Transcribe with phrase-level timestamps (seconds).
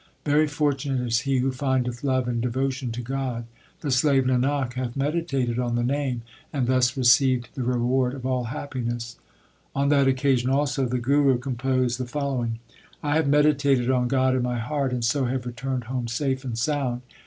[0.25, 3.45] Very fortunate is He who findeth Love and devotion to God.
[3.81, 8.45] The slave Nanak hath meditated on the Name, And thus received the reward of all
[8.45, 9.17] happiness.
[9.75, 12.57] LIFE OF GURU ARJAN 41 On that occasion, also, the Guru composed the following:
[13.03, 16.57] I have meditated on God in my heart, And so have returned home safe and
[16.57, 17.03] sound.